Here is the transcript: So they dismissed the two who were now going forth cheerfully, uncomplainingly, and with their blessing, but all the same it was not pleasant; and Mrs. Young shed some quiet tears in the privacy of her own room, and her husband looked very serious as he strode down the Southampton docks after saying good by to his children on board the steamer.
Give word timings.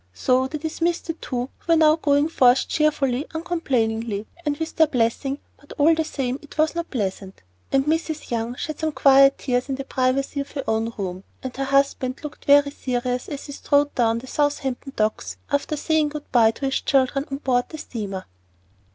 So 0.15 0.47
they 0.47 0.57
dismissed 0.57 1.05
the 1.05 1.13
two 1.13 1.51
who 1.59 1.71
were 1.71 1.75
now 1.75 1.95
going 1.95 2.27
forth 2.27 2.67
cheerfully, 2.67 3.27
uncomplainingly, 3.35 4.25
and 4.43 4.57
with 4.57 4.75
their 4.75 4.87
blessing, 4.87 5.37
but 5.59 5.73
all 5.73 5.93
the 5.93 6.03
same 6.03 6.39
it 6.41 6.57
was 6.57 6.73
not 6.73 6.89
pleasant; 6.89 7.43
and 7.71 7.85
Mrs. 7.85 8.31
Young 8.31 8.55
shed 8.55 8.79
some 8.79 8.93
quiet 8.93 9.37
tears 9.37 9.69
in 9.69 9.75
the 9.75 9.83
privacy 9.83 10.39
of 10.39 10.49
her 10.53 10.63
own 10.67 10.91
room, 10.97 11.23
and 11.43 11.55
her 11.55 11.65
husband 11.65 12.21
looked 12.23 12.45
very 12.45 12.71
serious 12.71 13.29
as 13.29 13.45
he 13.45 13.51
strode 13.51 13.93
down 13.93 14.17
the 14.17 14.25
Southampton 14.25 14.93
docks 14.95 15.37
after 15.51 15.77
saying 15.77 16.09
good 16.09 16.31
by 16.31 16.49
to 16.49 16.65
his 16.65 16.81
children 16.81 17.23
on 17.29 17.37
board 17.37 17.65
the 17.69 17.77
steamer. 17.77 18.25